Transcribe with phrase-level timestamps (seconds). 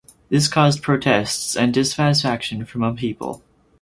[0.29, 3.43] This caused protests and dissatisfaction from people.